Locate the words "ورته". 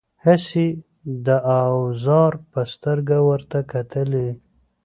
3.29-3.59